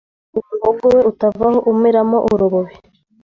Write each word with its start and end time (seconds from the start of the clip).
ngo 0.29 0.39
umuhogo 0.47 0.85
we 0.95 1.01
utavaho 1.11 1.57
umeramo 1.73 2.17
urubobi 2.33 2.73